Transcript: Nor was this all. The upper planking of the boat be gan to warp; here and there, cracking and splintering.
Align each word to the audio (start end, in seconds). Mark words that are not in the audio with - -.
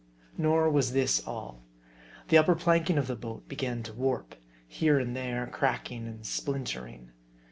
Nor 0.35 0.67
was 0.71 0.93
this 0.93 1.21
all. 1.27 1.61
The 2.29 2.37
upper 2.39 2.55
planking 2.55 2.97
of 2.97 3.05
the 3.05 3.15
boat 3.15 3.47
be 3.47 3.55
gan 3.55 3.83
to 3.83 3.93
warp; 3.93 4.33
here 4.67 4.97
and 4.97 5.15
there, 5.15 5.45
cracking 5.45 6.07
and 6.07 6.25
splintering. 6.25 7.11